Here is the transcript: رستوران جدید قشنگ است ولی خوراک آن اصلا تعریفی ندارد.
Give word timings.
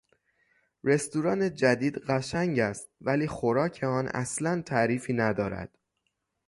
رستوران 0.83 1.53
جدید 1.53 1.97
قشنگ 1.97 2.59
است 2.59 2.89
ولی 3.01 3.27
خوراک 3.27 3.83
آن 3.83 4.07
اصلا 4.07 4.61
تعریفی 4.61 5.13
ندارد. 5.13 5.77